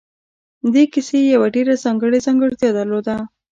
دې 0.73 0.83
کیسې 0.93 1.19
یوه 1.33 1.47
ډېره 1.55 1.73
ځانګړې 1.83 2.19
ځانګړتیا 2.25 2.69
درلوده 2.79 3.15